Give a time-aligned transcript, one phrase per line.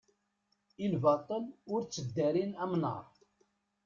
[0.83, 1.43] i lbaṭel
[1.73, 3.05] ur tteddarin amnaṛ